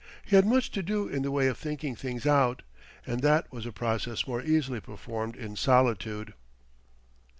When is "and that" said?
3.05-3.53